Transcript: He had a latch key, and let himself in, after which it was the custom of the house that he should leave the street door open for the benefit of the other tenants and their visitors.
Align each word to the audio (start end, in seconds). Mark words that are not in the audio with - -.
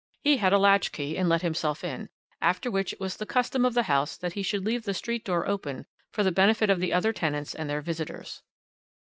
He 0.23 0.37
had 0.37 0.51
a 0.51 0.57
latch 0.57 0.91
key, 0.91 1.15
and 1.15 1.29
let 1.29 1.43
himself 1.43 1.83
in, 1.83 2.09
after 2.41 2.71
which 2.71 2.91
it 2.91 2.99
was 2.99 3.17
the 3.17 3.25
custom 3.27 3.63
of 3.65 3.75
the 3.75 3.83
house 3.83 4.17
that 4.17 4.33
he 4.33 4.41
should 4.41 4.65
leave 4.65 4.81
the 4.83 4.95
street 4.95 5.23
door 5.23 5.47
open 5.47 5.85
for 6.11 6.23
the 6.23 6.31
benefit 6.31 6.71
of 6.71 6.79
the 6.79 6.91
other 6.91 7.13
tenants 7.13 7.53
and 7.53 7.69
their 7.69 7.81
visitors. 7.81 8.41